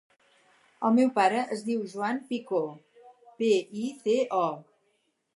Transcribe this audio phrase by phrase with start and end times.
[0.87, 2.61] El meu pare es diu Joan Pico:
[3.41, 3.51] pe,
[3.83, 4.49] i, ce, o.